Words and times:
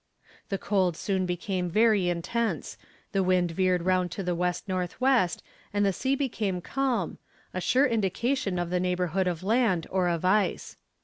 The 0.49 0.57
cold 0.57 0.97
soon 0.97 1.27
became 1.27 1.69
very 1.69 2.09
intense, 2.09 2.75
the 3.11 3.21
wind 3.21 3.51
veered 3.51 3.83
round 3.83 4.09
to 4.13 4.23
the 4.23 4.31
W.N.W., 4.31 5.27
and 5.75 5.85
the 5.85 5.93
sea 5.93 6.15
became 6.15 6.59
calm, 6.59 7.19
a 7.53 7.61
sure 7.61 7.85
indication 7.85 8.57
of 8.57 8.71
the 8.71 8.79
neighbourhood 8.79 9.27
of 9.27 9.43
land 9.43 9.85
or 9.91 10.07
of 10.07 10.25
ice. 10.25 10.75